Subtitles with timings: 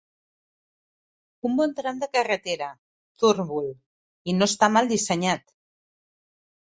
[1.49, 2.71] Un bon tram de carretera,
[3.25, 3.71] Turnbull,
[4.33, 5.59] i no està mal dissenyat.